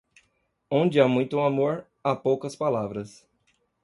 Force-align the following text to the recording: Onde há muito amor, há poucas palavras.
Onde 0.71 0.99
há 0.99 1.07
muito 1.07 1.37
amor, 1.39 1.85
há 2.03 2.15
poucas 2.15 2.55
palavras. 2.55 3.23